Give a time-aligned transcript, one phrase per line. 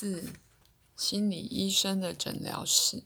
[0.00, 0.32] 四，
[0.96, 3.02] 心理医生的诊疗室。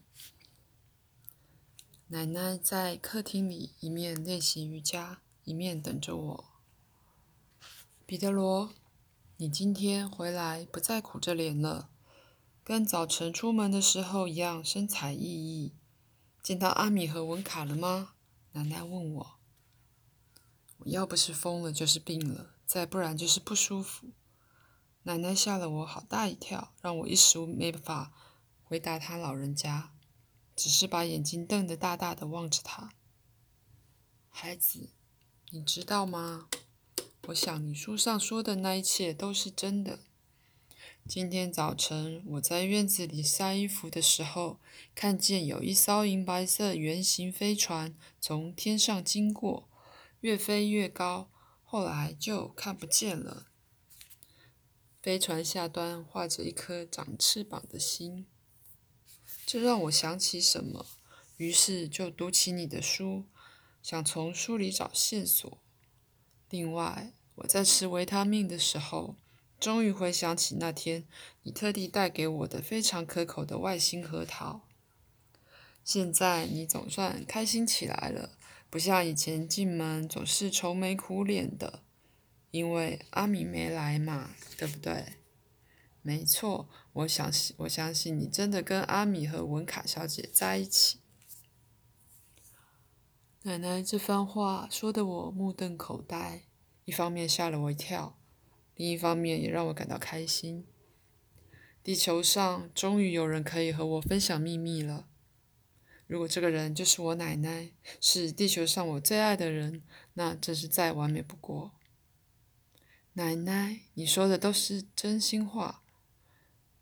[2.09, 6.45] 奶奶在客厅里一面练习瑜伽，一面等着我。
[8.05, 8.75] 彼得罗，
[9.37, 11.89] 你今天回来不再苦着脸了，
[12.63, 15.71] 跟早晨出门的时候一样神采奕奕。
[16.43, 18.13] 见到阿米和文卡了吗？
[18.51, 19.39] 奶奶问我。
[20.77, 24.09] 我要不是疯了，就是病了，再不然就是不舒服。
[25.05, 28.13] 奶奶吓了我好大一跳，让我一时没法
[28.63, 29.91] 回答她老人家，
[30.55, 32.93] 只是把眼睛瞪得大大的望着她。
[34.29, 34.91] 孩子，
[35.49, 36.47] 你知道吗？
[37.27, 39.99] 我想你书上说的那一切都是真的。
[41.05, 44.59] 今天早晨我在院子里晒衣服的时候，
[44.95, 49.69] 看见有一艘银白色圆形飞船从天上经过，
[50.21, 51.29] 越飞越高，
[51.63, 53.47] 后来就看不见了。
[55.03, 58.25] 飞船下端画着一颗长翅膀的心，
[59.45, 60.85] 这让我想起什么，
[61.35, 63.25] 于是就读起你的书，
[63.81, 65.59] 想从书里找线索。
[66.49, 69.17] 另外，我在吃维他命的时候，
[69.59, 71.05] 终于回想起那天
[71.41, 74.61] 你特地带给我的非常可口的外星核桃。
[75.83, 78.37] 现在你总算开心起来了，
[78.69, 81.83] 不像以前进门总是愁眉苦脸的。
[82.53, 85.13] 因为阿米没来嘛，对不对？
[86.03, 90.99] 没错，我相信，我相信你真的跟阿米和文卡小姐在一起。
[93.41, 96.43] 奶奶这番话说的我目瞪口呆，
[96.85, 98.19] 一方面吓了我一跳，
[98.75, 100.67] 另一方面也让我感到开心。
[101.81, 105.07] 地球上终于有人可以和我分享秘密了。
[106.05, 109.81] 如果这个人就是我奶奶，是地球上我最爱的人，
[110.13, 111.71] 那真是再完美不过。
[113.15, 115.83] 奶奶，你说的都是真心话。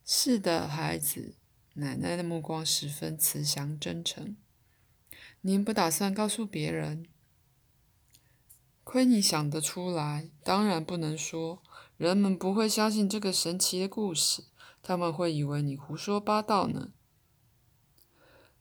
[0.06, 1.36] 是的，孩子。
[1.74, 4.38] 奶奶的目光十分慈祥真诚。
[5.42, 7.06] 您不打算告诉别人？
[8.84, 10.30] 亏你想得出来。
[10.44, 11.62] 当然不能说，
[11.98, 14.44] 人们不会相信这个神奇的故事，
[14.82, 16.92] 他们会以为你胡说八道呢。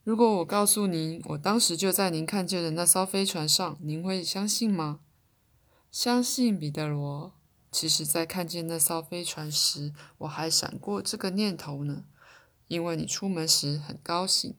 [0.03, 5.01] 如果我告诉您，我当时就在您看见的那艘飞船上，您会相信吗？
[5.93, 7.40] 相信，彼得罗。
[7.71, 12.05] 其实，在看见那艘飞船时，我还闪过这个念头呢。
[12.67, 14.57] 因为你出门时很高兴。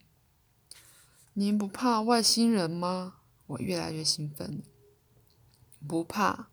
[1.34, 3.16] 您不怕外星人吗？
[3.48, 4.62] 我越来越兴奋。
[5.88, 6.50] 不怕，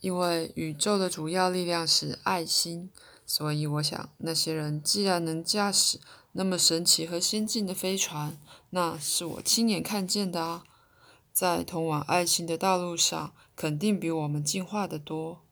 [0.00, 2.90] 因为宇宙的主要力量是爱心，
[3.26, 6.00] 所以我想，那些人既然能驾驶
[6.32, 8.38] 那么神奇和先进的飞船，
[8.70, 10.64] 那是我亲眼看见的啊。
[11.32, 15.44] 在通往爱心的道路上，肯定比我们进化的多。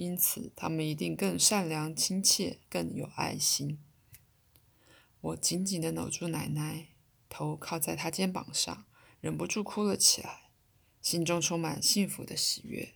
[0.00, 3.78] 因此，他们一定更善良、亲切、更有爱心。
[5.20, 6.88] 我紧紧地搂住奶奶，
[7.28, 8.86] 头靠在她肩膀上，
[9.20, 10.48] 忍不住哭了起来，
[11.02, 12.94] 心中充满幸福的喜悦。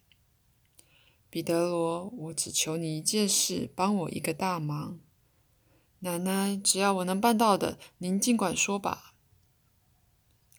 [1.28, 4.98] 彼得罗，我只求你一件事，帮我一个大忙。
[5.98, 9.12] 奶奶，只要我能办到的，您尽管说吧。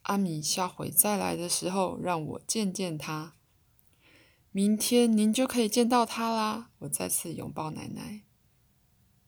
[0.04, 3.35] 阿米下回再来的时候，让我见见他。
[4.56, 6.72] 明天您就可以见到他啦！
[6.78, 8.22] 我再次拥抱奶奶。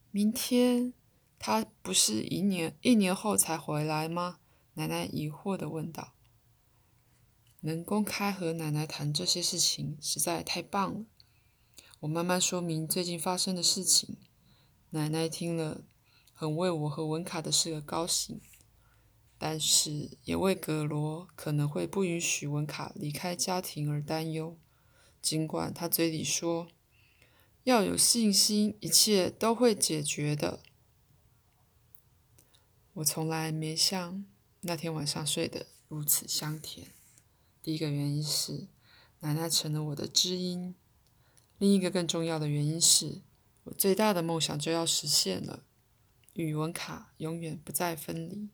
[0.09, 0.93] 明天
[1.38, 4.39] 他不是一年一年后才回来吗？
[4.75, 6.13] 奶奶疑惑地问道。
[7.59, 11.05] 能公开和奶奶谈这些事情实在太棒了。
[11.99, 14.15] 我慢慢说明最近发生的事情。
[14.91, 15.83] 奶奶听了，
[16.31, 18.39] 很为我和文卡的事而高兴，
[19.38, 24.57] 但是也为葛罗可能会不允许文卡离开家庭而担忧。
[25.22, 26.67] 尽管他嘴里说
[27.63, 30.61] 要有信心，一切都会解决的。
[32.94, 34.25] 我从来没像
[34.61, 36.88] 那天晚上睡得如此香甜。
[37.61, 38.67] 第一个原因是
[39.19, 40.73] 奶奶成了我的知音，
[41.57, 43.22] 另一个更重要的原因是
[43.66, 45.65] 我最大的梦想就要实现了，
[46.33, 48.50] 语文卡永远不再分离。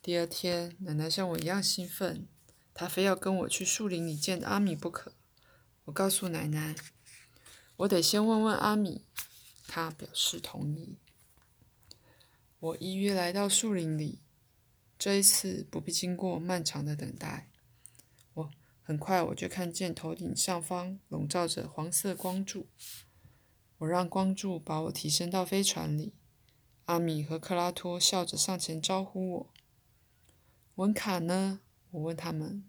[0.00, 2.28] 第二天，奶奶像我一样兴奋。
[2.74, 5.14] 他非要跟我去树林里见阿米不可。
[5.84, 6.74] 我告诉奶奶，
[7.76, 9.04] 我得先问问阿米。
[9.66, 10.98] 他表示同意。
[12.60, 14.20] 我依约来到树林里，
[14.98, 17.48] 这一次不必经过漫长的等待。
[18.34, 18.50] 我
[18.82, 22.68] 很快我就看见头顶上方笼罩着黄色光柱。
[23.78, 26.14] 我让光柱把我提升到飞船里。
[26.84, 29.54] 阿米和克拉托笑着上前招呼我。
[30.76, 31.60] 文卡呢？
[31.94, 32.64] 我问他们：“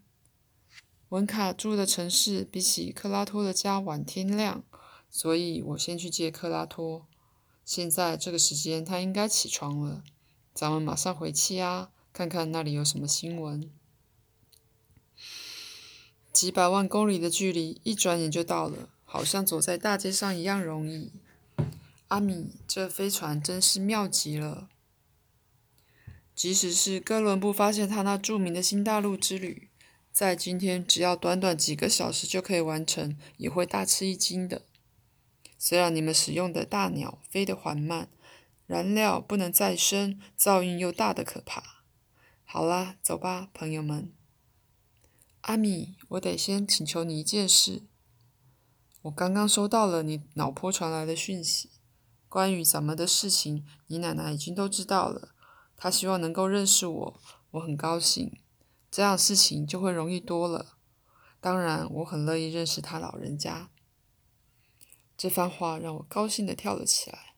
[1.09, 4.63] 文卡住的城市比起克拉托的家晚天亮，
[5.09, 7.07] 所以我先去接克拉托。
[7.63, 10.03] 现在这个时间他应该起床了，
[10.53, 13.71] 咱们马上回去啊，看看那里有什么新闻。
[16.31, 21.11] 几百万公里的距离，一转眼就到了，好像走在大街上一样容易。
[22.09, 24.69] 阿米，这飞船真是妙极了。
[26.35, 29.69] 即使是哥伦布发现他那著名的新大陆之旅，
[30.11, 34.63] 在今天只要短短几个小时就可以完成，也会大吃一惊的。
[35.57, 38.09] 虽然你们使用的大鸟飞得缓慢，
[38.67, 41.63] 燃料不能再生，噪音又大得可怕。
[42.43, 44.11] 好啦，走吧，朋友们。
[45.41, 47.83] 阿米，我得先请求你一件事。
[49.03, 51.69] 我刚刚收到了你老婆传来的讯息，
[52.27, 55.34] 关于咱们的事情，你奶奶已经都知道了。
[55.77, 57.19] 他希望能够认识我，
[57.51, 58.39] 我很高兴，
[58.89, 60.77] 这样事情就会容易多了。
[61.39, 63.69] 当然，我很乐意认识他老人家。
[65.17, 67.35] 这番话让我高兴的跳了起来。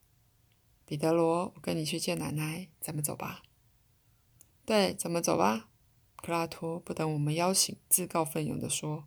[0.85, 3.43] 彼得罗，我跟你去见奶奶，咱们走吧。
[4.65, 5.69] 对，咱们走吧。
[6.15, 9.05] 克拉托不等我们邀请，自告奋勇地说：“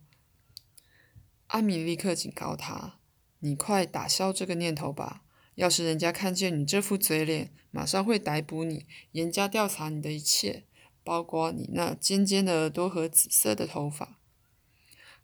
[1.47, 2.99] 阿米立刻警告他，
[3.39, 5.23] 你快打消这个念头吧！
[5.55, 10.63] 要是人家看见你这副嘴脸，马上会逮捕你，严加调查你的一切，
[11.03, 14.19] 包括你那尖尖的耳朵和紫色的头发。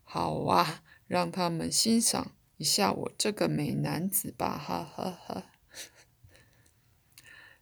[0.04, 4.58] 好啊，让他们欣赏一下我这个美男子吧！
[4.58, 5.46] 哈哈哈。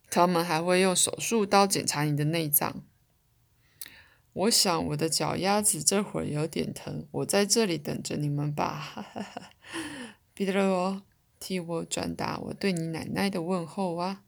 [0.09, 2.83] 他们还会用手术刀检查你的内脏。”
[4.33, 9.51] 我想我的脚丫子这会儿有点疼，我在这里等着你们吧，哈哈哈。
[10.33, 11.03] 彼得罗，
[11.45, 14.23] 替我转达我对你奶奶的问候啊。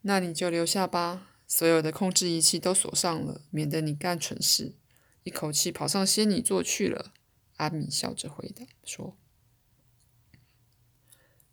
[0.00, 4.74] 那你就留下吧，所有的控制仪器都锁上了，免得你干蠢事，
[5.22, 7.14] 一口气跑上仙女座去了。
[7.58, 9.16] 阿米笑着回答说：“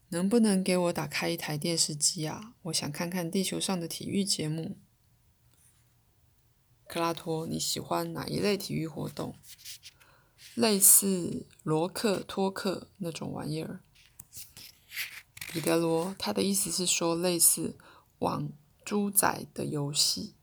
[0.10, 2.56] 能不能给我打开一台电视机啊？
[2.64, 4.80] 我想看看地球上的体育节目。”
[6.90, 9.36] 克拉托，你喜欢哪一类体育活动？
[10.56, 13.82] 类似罗克托克那种玩意儿。
[15.52, 17.78] 彼得罗，他的意思是说类似
[18.20, 18.52] 玩
[18.86, 20.36] 猪仔的游戏。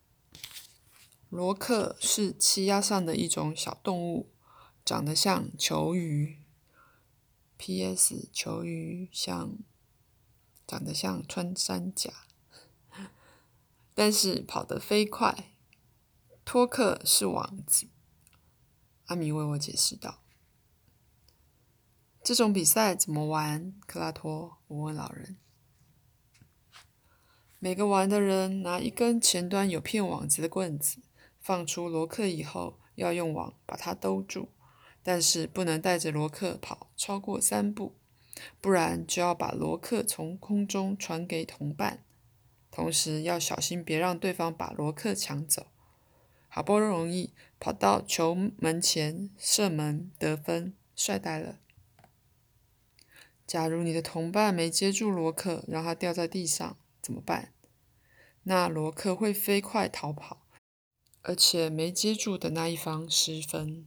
[1.31, 4.31] 罗克是气压上的一种小动物，
[4.85, 6.39] 长得像球鱼。
[7.59, 8.29] P.S.
[8.33, 9.57] 球鱼像，
[10.65, 12.13] 长得像穿山甲，
[13.95, 15.53] 但是跑得飞快。
[16.45, 17.89] 托克是王子，
[19.09, 20.23] 阿米为我解释道
[22.23, 25.39] ：“这种比赛怎么玩？”克拉托，我问老人。
[27.59, 31.01] 每个玩的人拿一根前端有片网子的棍子，
[31.41, 34.51] 放出罗克以后，要用网把它兜住，
[35.03, 37.97] 但是不能带着罗克跑超过三步，
[38.61, 42.05] 不然就要把罗克从空中传给同伴，
[42.71, 45.69] 同时要小心别让对方把罗克抢走。
[46.49, 51.61] 好不容易跑到球门前射门得分，帅呆了。
[53.47, 57.53] 假如你的同伴没接住罗克，让他掉在地上，怎么办？
[58.43, 60.47] 那罗克会飞快逃跑，
[61.23, 63.87] 而且没接住的那一方失分，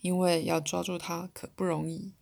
[0.00, 2.14] 因为要抓住他可不容易。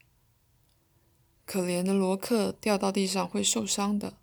[1.45, 4.19] 可怜的罗克掉到地上会受伤的。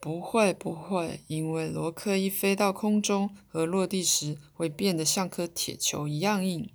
[0.00, 6.70] 不会，不会，因为罗克一飞到空中和落地时会变得像颗铁球一样硬，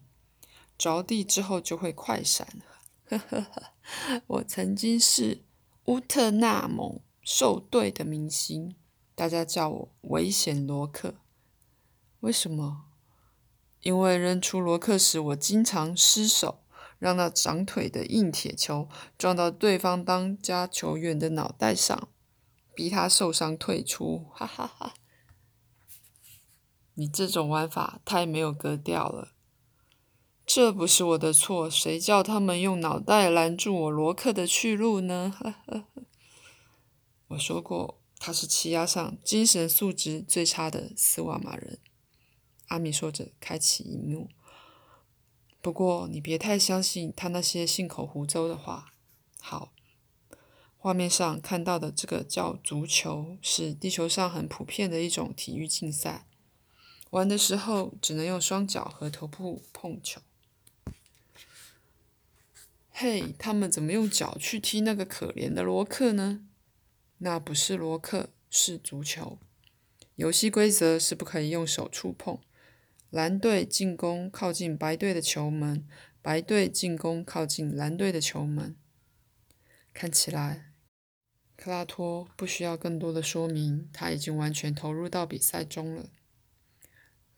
[0.77, 2.62] 着地之后就会快闪。
[3.06, 3.74] 呵呵呵，
[4.27, 5.44] 我曾经是
[5.86, 8.75] 乌特纳蒙兽队的明星，
[9.15, 11.15] 大家叫我危险罗克。
[12.20, 12.86] 为什么？
[13.82, 16.60] 因为扔出罗克时我经常失手，
[17.00, 22.10] 让那长腿的硬铁球撞到对方当家球员的脑袋上。
[22.75, 24.94] 逼他受伤退出，哈哈哈！
[26.96, 29.34] 你这种玩法太没有格调了。
[30.46, 35.34] 这不是我的错，谁叫他们用脑袋拦住我罗克的去路呢？
[35.36, 35.86] 哈哈！
[37.30, 41.80] 我说过，他是欺压上精神素质最差的斯瓦马人。
[42.68, 44.30] 阿米说着，开启一幕。
[45.62, 48.94] 不过你别太相信他那些信口胡诌的话。
[49.39, 49.72] 好。
[50.83, 56.27] 画面上看到的这个叫足球，是地球上很普遍的一种体育竞赛。
[57.11, 60.19] 玩的时候只能用双脚和头部碰球。
[62.89, 66.41] 嘿，他们怎么用脚去踢那个可怜的罗克呢？
[67.19, 69.39] 那不是罗克，是足球。
[70.15, 72.37] 游戏规则是不可以用手触碰。
[73.09, 75.87] 蓝队进攻靠近白队的球门，
[76.21, 78.75] 白队进攻靠近蓝队的球门。
[79.93, 80.73] 看起来，
[81.63, 86.10] 克拉托不需要更多的说明，他已经完全投入到比赛中了。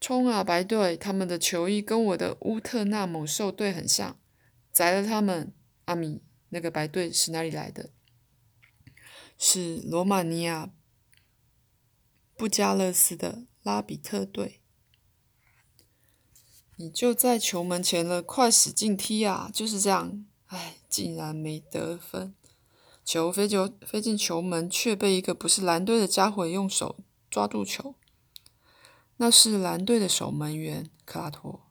[0.02, 0.98] 冲啊，白队！
[0.98, 4.20] 他们的球衣跟我的乌特纳猛兽队很像，
[4.72, 5.54] 宰了他们！
[5.86, 7.92] 阿米，那个白队是哪里来的？
[9.38, 10.72] 是罗马尼亚
[12.36, 14.60] 布加勒斯的拉比特队。
[16.78, 19.52] 你就在球门前了，快使劲踢啊！
[19.54, 20.26] 就是这样。
[20.48, 22.34] 唉，竟然没得分，
[23.06, 26.98] 球飞球飞进球门，却被一个不是蓝队的家伙用手
[27.30, 27.94] 抓住球。
[29.18, 31.62] 那是蓝队的守门员克拉托，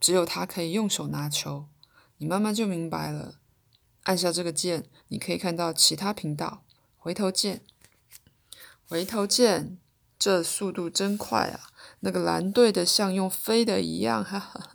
[0.00, 1.66] 只有他可以用手拿球。
[2.18, 3.36] 你慢慢就明白了。
[4.02, 6.64] 按下这个键，你可以看到其他频道。
[6.98, 7.62] 回头键，
[8.88, 9.78] 回头键，
[10.18, 11.70] 这速度真快啊！
[12.00, 14.72] 那个蓝队的像用飞的一样，哈哈，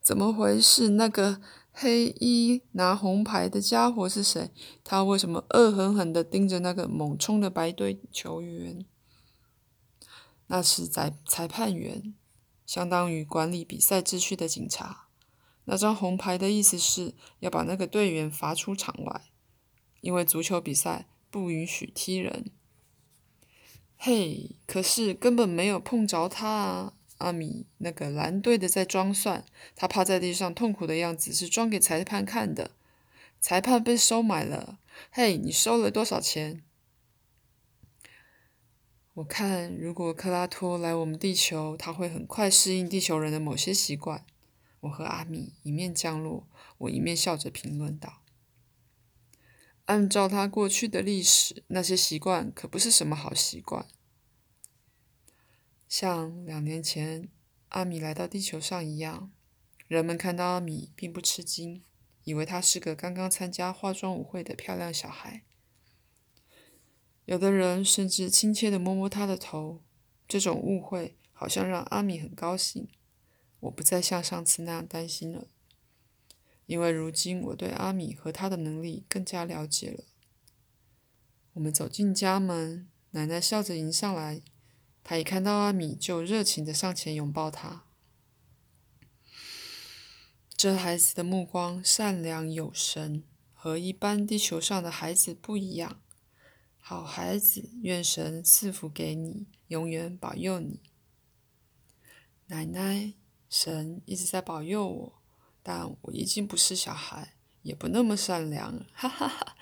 [0.00, 0.90] 怎么回事？
[0.90, 1.40] 那个
[1.74, 4.50] 黑衣拿红牌的家伙是谁？
[4.82, 8.86] 他为什么恶狠狠地盯着那个猛冲的白队球员？
[10.46, 12.14] 那是裁裁判员，
[12.64, 15.08] 相当于管理比赛秩序的警察。
[15.64, 19.22] 那张红牌的意思是要把那个队员罚出场外，
[20.00, 21.08] 因为足球比赛。
[21.34, 22.52] 不允许踢人。
[23.96, 26.92] 嘿，可是根本没有碰着他啊！
[27.18, 29.44] 阿米，那个蓝队的在装蒜，
[29.74, 32.72] 他趴在地上痛苦的样子是装给裁判看的。
[33.40, 34.78] 裁判被收买了。
[35.10, 36.62] 嘿，你收了多少钱？
[39.14, 44.24] 我看，如果克拉托来我们地球，他会很快适应地球人的某些习惯。
[44.80, 48.22] 我和阿米一面降落，我一面笑着评论道。
[49.84, 53.86] 按照他过去的历史，那些习惯可不是什么好习惯。
[55.88, 57.28] 像两年前
[57.68, 59.30] 阿米来到地球上一样，
[59.86, 61.82] 人们看到阿米并不吃惊，
[62.24, 65.42] 以为他是个刚刚参加化妆舞会的漂亮小孩。
[67.26, 69.82] 有的人甚至亲切地摸摸他的头。
[70.26, 72.88] 这种误会好像让阿米很高兴。
[73.60, 75.48] 我不再像上次那样担心了。
[76.66, 80.04] 因为如今我对阿米和他的能力更加了解了。
[81.52, 84.40] 我们走进家门，奶奶笑着迎上来，
[85.04, 87.84] 他一看到阿米就热情地上前拥抱他。
[90.56, 96.00] 这孩子的目光善良有神，和一般地球上的孩子不一样。
[96.78, 100.80] 好孩子，愿神赐福给你，永远保佑你。
[102.46, 103.14] 奶奶，
[103.48, 105.22] 神一直在保佑我。
[105.62, 109.56] 但我已经不是小孩，也不那么善良，哈哈哈！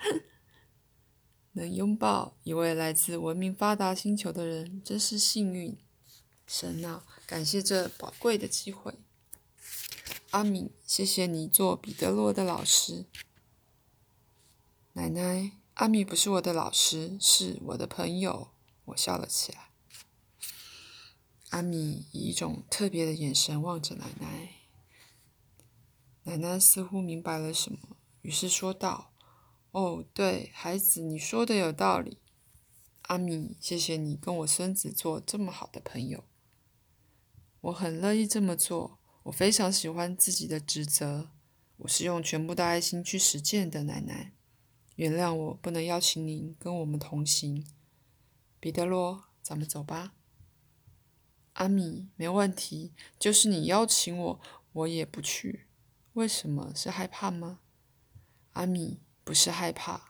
[1.53, 5.77] 能拥抱一位来自文明发达星球的人，真是幸运。
[6.45, 8.93] 神啊，感谢这宝贵的机会。
[10.31, 13.05] 阿米，谢谢你做彼得罗的老师。
[14.93, 18.49] 奶奶，阿米不是我的老师，是我的朋友。
[18.85, 19.69] 我笑了起来。
[21.49, 24.49] 阿米以一种特别的眼神望着奶奶。
[26.23, 27.77] 奶奶似乎明白了什么，
[28.21, 29.12] 于是说道
[29.73, 32.19] ：“哦，对，孩子，你说的有道理。
[33.07, 36.25] 阿米，谢谢你跟我孙子做这么好的朋友。
[37.59, 41.31] 我很乐意这么做，我非常喜欢自己的职责，
[41.77, 43.85] 我是用全部的爱心去实践的。
[43.85, 44.35] 奶奶，
[44.95, 47.65] 原谅我不能邀请您跟我们同行。
[48.59, 50.13] 彼得罗，咱们走吧。
[51.53, 54.39] 阿米，没问题，就是你邀请我，
[54.73, 55.65] 我也不去。”
[56.13, 57.61] 为什么是害怕吗？
[58.51, 60.01] 阿米不是害怕，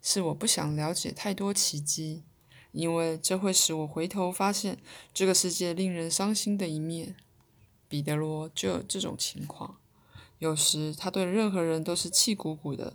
[0.00, 2.22] 是我不想了解太多奇迹，
[2.72, 4.78] 因为这会使我回头发现
[5.12, 7.16] 这个世界令人伤心的一面。
[7.88, 9.78] 彼得罗就有这种情况，
[10.38, 12.94] 有时他对任何人都是气鼓鼓的，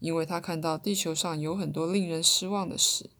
[0.00, 3.10] 因为他看到地球上有很多令人失望的事。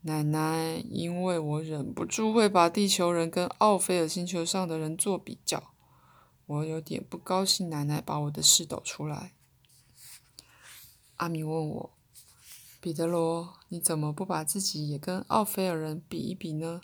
[0.00, 5.74] 奶奶，因为我忍不住会把地球人跟奥菲尔星球上的人做比较。
[6.48, 9.34] 我有点不高兴，奶奶把我的事抖出来。
[11.16, 11.98] 阿米问我
[12.80, 16.80] ：“彼得罗，你怎么不把自己也跟奥菲尔人比一比呢？”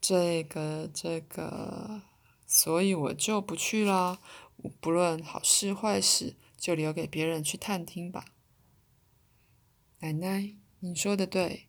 [0.00, 2.00] 这个，这个，
[2.46, 4.20] 所以我就不去啦。
[4.80, 8.24] 不论好事坏事，就留给别人去探听吧。
[9.98, 11.68] 奶奶，你说的对，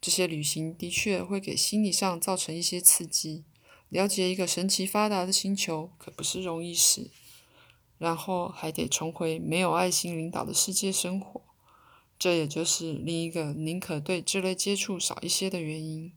[0.00, 3.44] 这些旅行的确会给心理上造成一些刺激。
[3.88, 7.10] 了解一个神奇发达的星球可不是容易事，
[7.96, 11.40] 然后还得重回没有爱心领导的世界生活，
[12.18, 16.12] 这也就是另一个宁可对这类接触少一些的原因。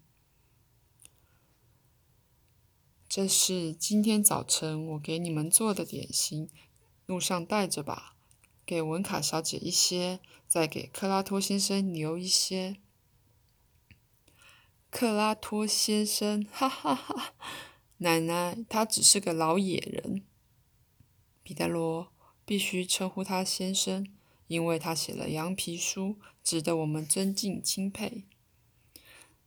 [3.08, 6.50] 这是今天早晨我给你们做的点心，
[7.06, 8.16] 路上带着吧，
[8.66, 12.78] 给文卡小姐一些，再给克拉托先生留一些。
[14.92, 17.34] 克拉托先生，哈哈哈！
[17.98, 20.24] 奶奶，他只是个老野人。
[21.42, 22.12] 彼得罗
[22.46, 24.06] 必须称呼他先生，
[24.48, 28.26] 因为他写了羊皮书，值得我们尊敬钦佩。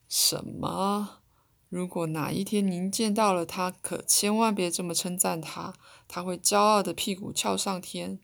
[0.09, 1.21] 什么？
[1.69, 5.73] 如果哪一天您见到了他，可千万别这么称赞他，
[6.07, 8.19] 他会骄傲的屁股翘上天。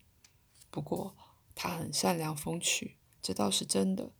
[0.72, 1.16] 不过
[1.54, 4.12] 他很善良风趣，这倒是真的。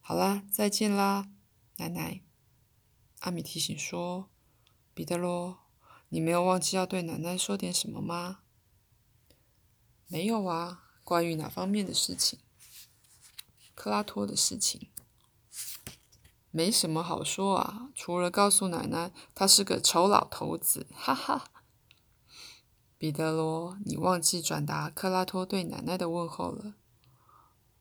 [0.00, 1.30] 好啦，再见啦。
[1.78, 2.22] 奶奶，
[3.20, 4.28] 阿米提醒说
[4.94, 5.60] ：“彼得罗，
[6.08, 8.40] 你没有忘记要对奶奶说点什么吗
[10.08, 12.40] ？”“没有啊，关于哪方面的事情
[13.76, 14.90] ？”“克拉托的事情。
[16.50, 20.88] ”“没什么好说啊，除了告诉奶奶他是个丑老头子。
[20.92, 21.52] ”“哈哈。
[22.98, 26.74] ”“彼得罗，你忘记转达克拉托对奶奶的问候了。”“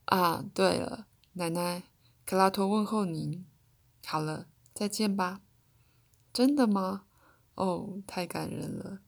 [0.06, 1.82] 啊，对了，奶奶，
[2.24, 3.44] 克拉托问候您。”
[4.06, 5.42] 好了，再见吧。
[6.32, 7.04] 真的吗？
[7.56, 9.00] 哦，太感人了。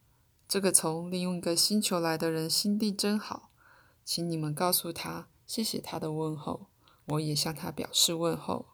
[0.48, 3.52] 这个从另一个星球来的人心地真好，
[4.04, 6.68] 请你们告诉他谢谢他的问候，
[7.06, 8.66] 我也向他表示问候。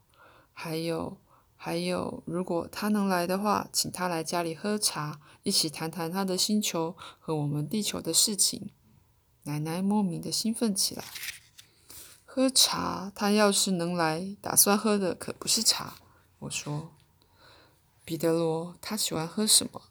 [0.54, 1.20] 还有，
[1.58, 8.72] 还有，如果他能来的话，请他来家里喝茶，一起谈谈他的星球和我们地球的事情。
[9.44, 11.04] 奶奶莫名的兴奋起来。
[12.24, 13.12] 喝茶？
[13.14, 15.96] 他要是能来，打算喝的可不是茶。
[16.46, 16.92] 我说
[18.06, 19.82] ：“彼得罗，他喜欢喝什么？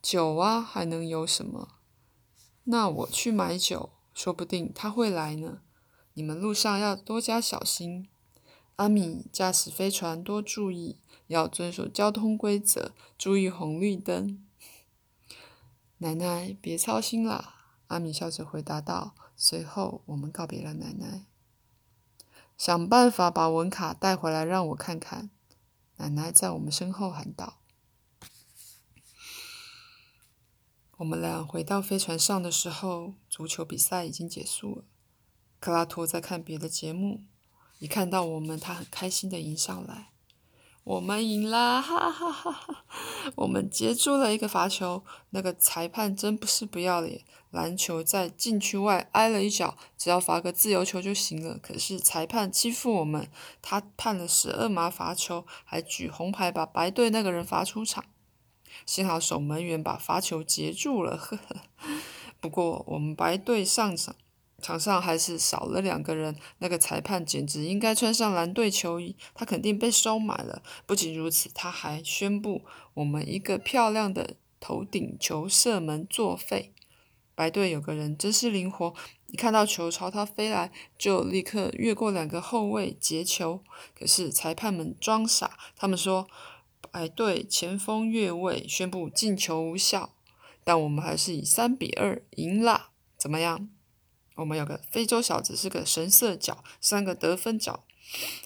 [0.00, 1.76] 酒啊，还能有什么？
[2.64, 5.60] 那我去买酒，说不定他会来呢。
[6.14, 8.08] 你们路上要多加小心。
[8.76, 14.46] 阿米，驾驶飞船多注意，要遵守交通规则，注意红绿灯。
[15.98, 17.56] 奶奶，别操心啦。”
[17.88, 19.14] 阿米笑着回答道。
[19.36, 21.26] 随后，我们告别了奶奶。
[22.56, 25.30] 想办法把文卡带回来，让我看看。
[26.02, 27.60] 奶奶在我们身后喊道
[30.98, 34.84] ：“我们俩回到飞船上的时候，足球比赛已经结束了。
[35.60, 37.22] 克拉托在看别的节目，
[37.78, 40.11] 一看到我们，他很开心的迎上来。
[40.84, 41.80] 我们赢啦！
[41.80, 42.84] 哈哈哈哈！
[43.36, 47.22] 我们接住了一个罚球，那个裁判真不是不要脸。
[47.50, 51.56] 篮球在禁区外挨了一脚，只要罚个自由球就行了。
[51.58, 53.28] 可是裁判欺负我们，
[53.60, 58.04] 他判了十二码罚球，还举红牌把白队那个人罚出场。
[58.84, 61.56] 幸好守门员把罚球截住了，呵呵。
[62.40, 64.16] 不过我们白队上场。
[64.62, 70.62] 场上还是少了两个人，那个裁判简直应该穿上蓝队球衣，他肯定被收买了。
[70.86, 72.62] 不仅如此，他还宣布
[72.94, 76.72] 我们一个漂亮的头顶球射门作废。
[77.34, 78.94] 白队有个人真是灵活，
[79.28, 83.64] 一看到球朝他飞来，就立刻越过两个后卫截球。
[83.98, 86.28] 可是裁判们装傻，他们说
[86.90, 90.14] 白队前锋越位，宣布进球无效。
[90.62, 93.68] 但我们还是以三比二赢了，怎么样？
[94.36, 97.84] 我们有个非洲小子是个神射角，三个得分角，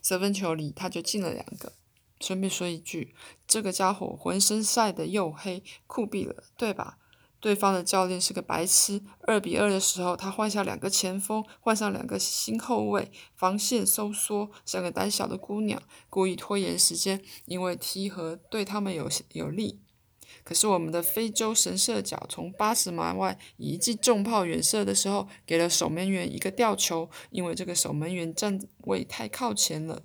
[0.02, 1.72] 三分球里他就进了两个。
[2.20, 3.14] 顺便说一句，
[3.46, 6.98] 这个家伙浑身晒得又黑，酷毙了，对吧？
[7.38, 9.02] 对方的教练是个白痴。
[9.20, 19.82] 二比二的时候，他换下两个前锋，换上两个新后卫，防线收缩，像个胆小的姑娘，故意拖延时间，因为踢和对他们有有利。
[20.46, 30.04] 可是我们的非洲神射脚从八十码外一记重炮远射的时候，给了守门员一个吊球，因为这个守门员站位太靠前了。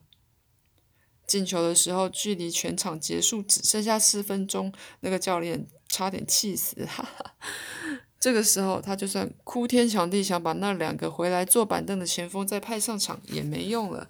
[1.27, 7.35] 进球的时候，距离全场结束只剩下四分钟，那个教练差点气死，哈哈。
[8.19, 14.09] 这个时候，他就算哭天抢地想把那两个回来坐板凳的前锋再派上场也没用了，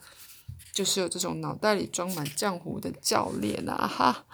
[0.71, 3.85] 就是有这种脑袋里装满浆糊的教练啊！
[3.85, 4.25] 哈，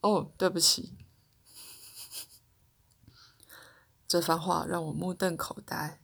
[0.00, 0.92] 哦，对不起。
[4.06, 6.00] 这番话让我目瞪口呆。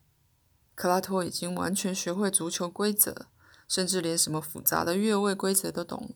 [0.75, 3.27] 克拉托已经完全学会足球规则，
[3.69, 6.15] 甚至连什么复杂的越位规则都懂了。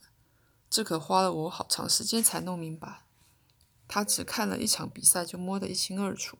[0.70, 3.05] 这可花了我好长时间才弄明白。
[3.87, 6.38] 他只看了一场比赛就摸得一清二楚。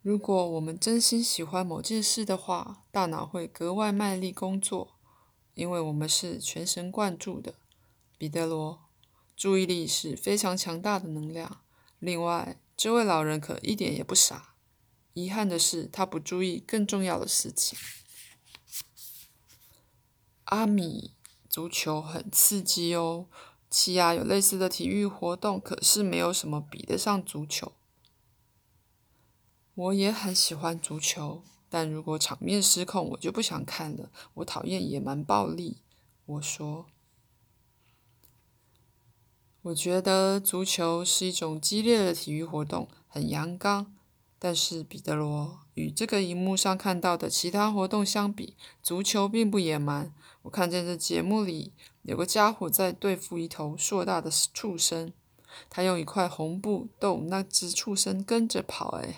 [0.00, 4.96] 如果我们真心喜欢某件事的话，大脑会格外卖力工作，
[5.52, 7.56] 因为我们是全神贯注的。
[8.16, 8.80] 彼得罗，
[9.36, 11.60] 注意力是非常强大的能量。
[11.98, 12.58] 另外。
[12.78, 14.54] 这位老人可一点也不傻。
[15.12, 17.76] 遗憾的是，他不注意更重要的事情。
[20.44, 21.16] 阿米，
[21.48, 23.26] 足球很刺激哦。
[23.68, 27.72] 奇亚有类似的体育活动，可是没有什么比得上足球。
[29.74, 34.12] 我也很喜欢足球，但如果场面失控，我就不想看了。
[34.34, 35.82] 我讨厌野蛮暴力。
[36.26, 36.86] 我说，
[39.68, 43.94] 我觉得足球是一种激烈的体育活动，很阳刚。
[44.38, 50.14] 但是彼得罗与这个荧幕上看到的其他活动相比，足球并不野蛮。
[50.42, 55.12] 我看见这节目里有个家伙在对付一头硕大的畜生。
[55.68, 59.16] 他用一块红布逗那只畜生跟着跑，哎，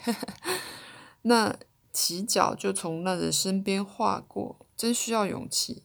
[1.23, 1.55] 那
[1.93, 5.83] 蹄脚就从那人身边划过，真需要勇气。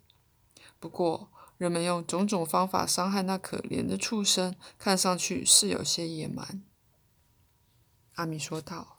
[0.79, 6.61] 不过，人们用种种方法伤害那可怜的畜生，看上去是有些野蛮。
[8.15, 8.97] 阿米说道：“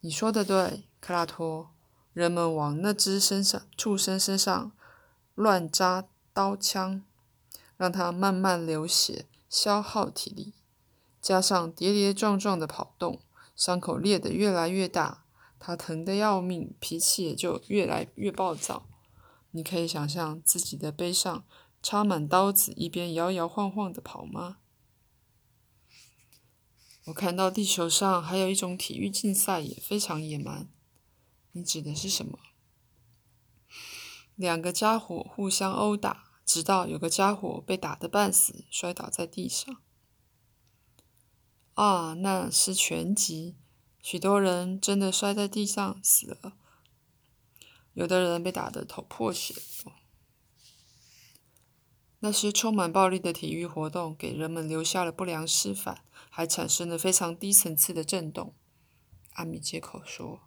[0.00, 1.70] 你说的对，克拉托。
[2.12, 4.72] 人们往那只身上畜生身上
[5.34, 7.04] 乱扎刀枪，
[7.76, 10.52] 让它慢慢流血。”消耗体力，
[11.22, 13.22] 加上跌跌撞撞的跑动，
[13.56, 15.24] 伤口裂得越来越大，
[15.58, 18.84] 他疼得要命，脾气也就越来越暴躁。
[19.50, 21.44] 你可以想象自己的背上
[21.82, 24.58] 插满刀子，一边摇摇晃晃的跑吗？
[27.06, 30.68] 我看到地球上还有一种体育竞赛也非常野蛮。
[31.52, 32.38] 你指的是什么？
[34.36, 36.26] 两个家伙互相殴打。
[36.48, 39.82] 直到有个家伙被打得半死，摔倒在地上。
[41.74, 43.58] 啊，那是拳击，
[44.00, 46.56] 许多人真的摔在地上死了，
[47.98, 49.92] 有的人被打得头破血流。
[52.20, 55.98] 那些充满暴力的体育活动给人们留下了不良示范，
[56.30, 58.54] 还产生了非常低层次的震动。
[59.32, 60.42] 阿米接口说：“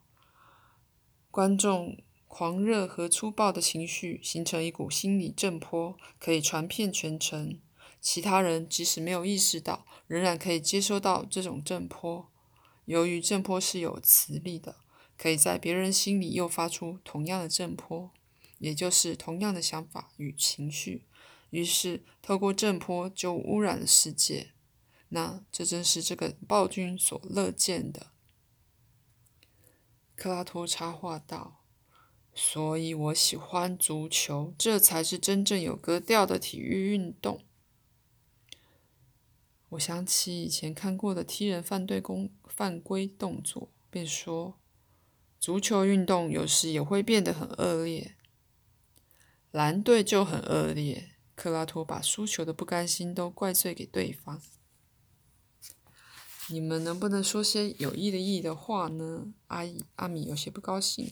[1.29, 1.97] 观众。”
[2.33, 7.59] 狂热和粗暴的情绪形成一股心理震波，可以传遍全城。
[7.99, 12.31] 其他人即使没有意识到，仍然可以接收到这种震波。
[12.85, 14.77] 由于震波是有磁力的，
[15.21, 18.09] 可以在别人心里诱发出同样的震波，
[18.57, 21.05] 也就是同样的想法与情绪。
[21.51, 24.53] 于是，透过震波就污染了世界。
[25.09, 28.07] 那这正是这个暴君所乐见的。
[30.15, 31.59] 克拉托插话道。
[32.33, 37.43] 所以我喜欢足球，这才是真正有格调的体育运动。
[39.69, 44.60] 我想起以前看过的踢人犯对公犯规动作，便说：
[45.41, 48.15] 足球运动有时也会变得很恶劣。
[49.49, 51.15] 蓝队就很恶劣。
[51.33, 54.39] 克拉托把输球的不甘心都怪罪给对方。
[56.49, 59.33] 你们能不能说些有益的意义的话呢？
[59.47, 61.09] 阿姨阿米有些不高兴。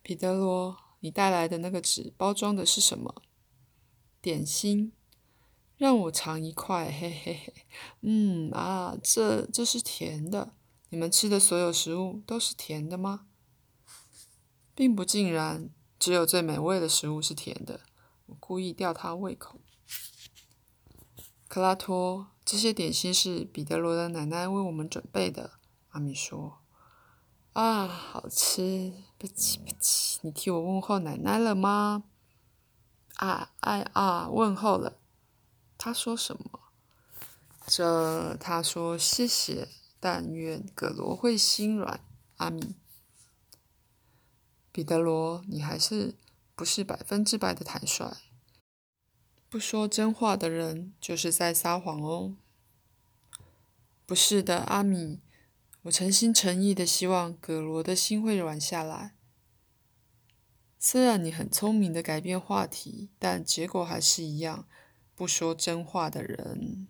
[0.00, 3.22] 彼得罗，你带来的那个纸包装的是什么？
[4.20, 4.92] 点心，
[5.76, 7.54] 让我尝一块，嘿嘿嘿。
[8.02, 10.54] 嗯啊，这这是甜的。
[10.90, 13.26] 你们吃的所有食物都是甜的吗？
[14.74, 17.80] 并不尽然，只有最美味的食物是甜的。
[18.26, 19.60] 我故意吊他胃口。
[21.48, 25.52] 克拉托，这些点心是彼得罗的奶奶为我们准备的。
[25.90, 26.58] 阿米说。
[27.52, 28.92] 啊，好吃！
[29.18, 32.04] 不起不起，你替我问候奶奶了吗？
[33.16, 34.98] 啊，哎啊，问候了。
[35.76, 36.60] 他说什么？
[37.66, 39.68] 这他说谢谢，
[40.00, 42.00] 但愿葛罗会心软。
[42.38, 42.74] 阿米，
[44.72, 46.16] 彼得罗，你还是
[46.56, 48.16] 不是百分之百的坦率？
[49.50, 52.36] 不说真话的人就是在撒谎哦。
[54.06, 55.20] 不是的，阿米。
[55.82, 59.14] 我诚心诚意的希望葛罗的心会软下来。
[60.78, 64.66] 虽然你很聪明的改变话题，但结果还是一样，
[65.14, 66.88] 不说真话的人。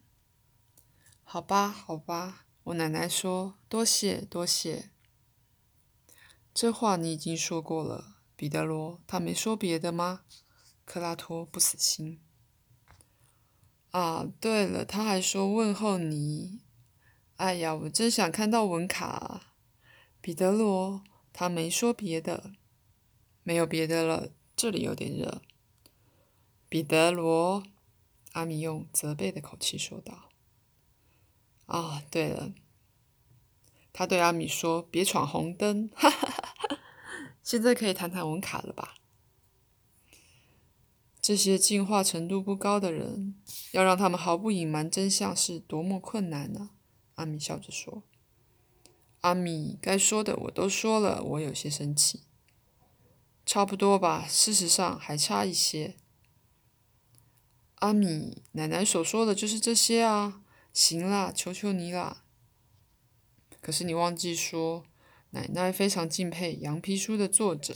[1.24, 4.90] 好吧，好吧，我奶奶说多谢多谢。
[6.54, 10.22] 这话你已经说过了，彼得罗，他没说别的吗？
[10.84, 12.20] 克拉托不死心。
[13.90, 16.60] 啊，对了，他还说问候你。
[17.36, 19.54] 哎呀，我真想看到文卡，
[20.20, 21.02] 彼得罗，
[21.32, 22.52] 他没说别的，
[23.42, 25.42] 没有别的了，这里有点热。
[26.68, 27.64] 彼得罗，
[28.32, 30.29] 阿米用责备的口气说道。
[31.70, 32.52] 啊，对了，
[33.92, 35.88] 他对阿米说：“别闯红灯。”
[37.44, 38.96] 现在可以谈谈文卡了吧？
[41.22, 43.36] 这些进化程度不高的人，
[43.70, 46.70] 要让他们毫不隐瞒真相，是多么困难呢？
[47.14, 48.02] 阿米笑着说
[49.22, 52.24] ：“阿米，该说的我都说了，我有些生气。
[53.46, 55.96] 差不多吧，事实上还差一些。
[57.76, 60.39] 阿米，奶奶所说的就是这些啊。
[60.72, 62.24] 行啦，求求你啦。
[63.60, 64.84] 可是你忘记说，
[65.30, 67.74] 奶奶非常敬佩羊皮书的作者。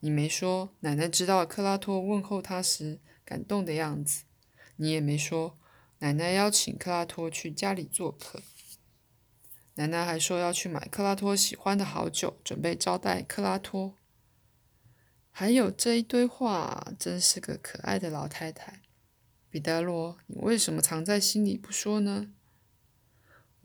[0.00, 4.24] 你没说奶奶知道克拉托问候他时感动的样子。
[4.76, 5.58] 你也没说
[5.98, 8.42] 奶奶邀请克拉托去家里做客。
[9.74, 13.96] 奶奶还说要去买克拉托喜欢的好酒，准备招待克拉托。
[15.30, 18.80] 还有这一堆话，真是个可爱的老太太。
[19.50, 22.32] 彼得罗，你为什么藏在心里不说呢？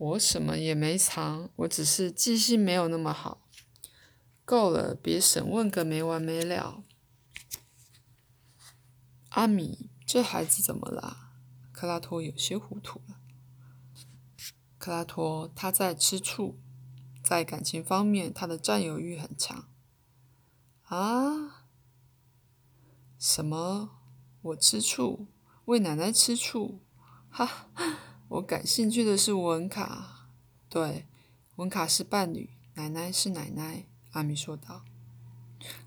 [0.02, 3.46] 我什么也没藏，我只是记性没有那么好。
[4.44, 6.82] 够了，别审问个没完没了。
[9.28, 11.30] 阿米，这孩子怎么了？
[11.70, 13.20] 克拉托有些糊涂了。
[14.76, 16.58] 克拉托，他在吃醋，
[17.22, 19.68] 在感情方面，他的占有欲很强。
[20.82, 21.66] 啊？
[23.20, 24.00] 什么？
[24.40, 25.28] 我吃醋？
[25.66, 26.80] 为奶奶吃醋，
[27.30, 27.68] 哈！
[28.32, 30.28] 我感兴趣的是文卡，
[30.70, 31.04] 对，
[31.56, 33.84] 文卡是伴侣，奶奶是奶奶。
[34.12, 34.84] 阿米说道：“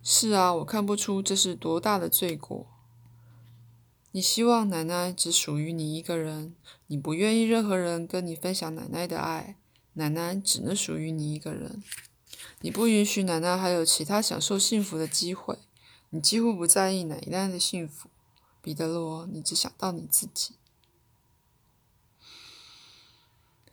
[0.03, 2.67] 是啊，我看不出这是多大的罪过。
[4.11, 6.53] 你希望奶奶只属于你一个人，
[6.85, 9.57] 你不愿意任何人跟你分享奶奶的爱，
[9.93, 11.81] 奶奶只能属于你一个人。
[12.61, 15.57] 你不允许奶奶还有其他享受幸福的机会，
[16.11, 18.11] 你几乎不在意奶奶的幸福。”
[18.61, 20.53] 彼得罗，你只想到你自己。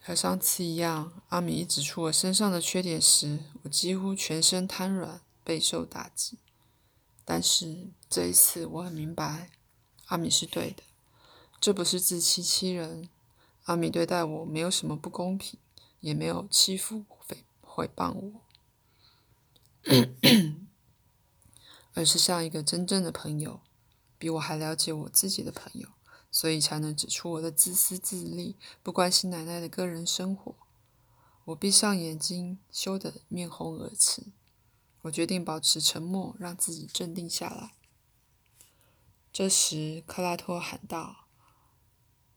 [0.04, 6.38] 和上次一样，阿米一指出我身上的缺点时，我几乎全身瘫软，备受打击。
[7.24, 9.52] 但是这一次，我很明白，
[10.06, 10.82] 阿米是对的，
[11.60, 13.08] 这不是自欺欺人。
[13.66, 15.56] 阿米对待我没有什么不公平，
[16.00, 18.40] 也没有欺负、诽诽谤我，
[21.94, 23.60] 而是像一个真正的朋友。
[24.18, 25.88] 比我还了解我自己的朋友，
[26.32, 30.56] 所以才能指出我的自私自利，不关心奶奶的个人生活。
[31.44, 34.32] 我闭上眼睛，羞得面红耳赤。
[35.02, 37.74] 我决定保持沉默，让自己镇定下来。
[39.32, 41.26] 这时，克拉托喊道：“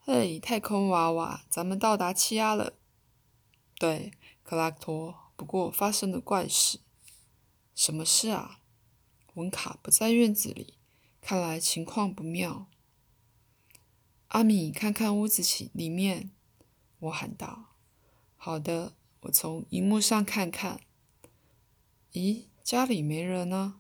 [0.01, 2.73] 嘿，太空娃娃，咱们到达气压了。”
[3.79, 4.12] 对，
[4.43, 5.15] 克拉托。
[5.36, 6.79] 不过发生了怪事。
[7.75, 8.62] 什么事啊？
[9.34, 10.75] 文卡不在院子里。
[11.21, 12.67] 看来情况不妙。
[14.35, 16.29] 阿米，看看屋子里里面，
[16.99, 17.77] 我喊道
[18.35, 18.91] ：“好的。”
[19.23, 20.81] 我从荧幕上看看。
[22.11, 23.79] 咦，家里没人呢？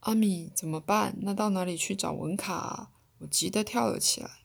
[0.00, 1.16] 阿米，怎么办？
[1.22, 2.90] 那到哪里去找文卡？
[3.20, 4.40] 我急得跳了起来。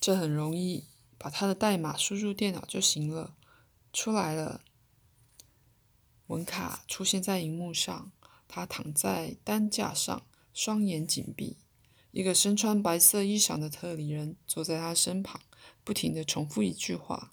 [0.00, 0.86] 这很容易，
[1.18, 3.36] 把他的代码输入电脑就行了。
[3.92, 4.62] 出来了，
[6.28, 8.10] 文卡出现在荧幕上。
[8.48, 11.58] 他躺在担架上，双眼紧闭。
[12.18, 15.40] 一个身穿白色衣裳的特里人坐在他身旁，
[15.84, 17.32] 不停地重复一句话：“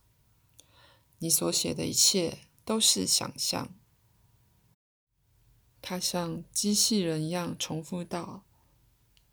[1.18, 3.74] 你所写的一切都是想象。”
[5.82, 8.44] 他像机器人一样重复道：“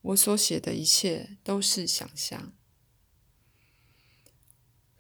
[0.00, 2.54] 我所写的一切都是想象。”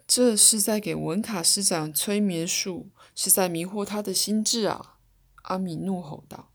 [0.06, 4.98] 这是在给文卡师长催眠术，是在迷惑他的心智啊！
[5.44, 6.51] 阿米怒吼道。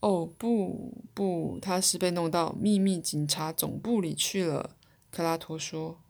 [0.00, 4.76] 哦不不，他是被弄到秘密警察总部里去了。
[5.10, 6.00] 克拉托说：“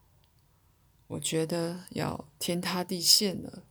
[1.08, 3.62] 我觉得要天塌地陷了。”